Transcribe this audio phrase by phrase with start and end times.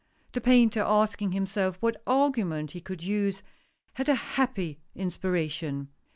[0.31, 3.43] The painter asking himself what argument he could use,
[3.93, 5.89] had a happy inspiration.